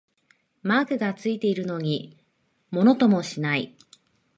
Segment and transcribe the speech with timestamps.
[0.63, 2.17] マークがついてるのに
[2.71, 3.77] ものともしない